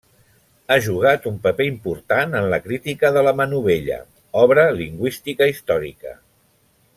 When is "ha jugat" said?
0.69-1.27